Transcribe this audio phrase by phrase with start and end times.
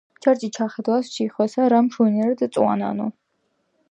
[0.25, 3.09] ჯარჯი ჩახედავს ჯიხვესა რა მსვენიერად წვანანო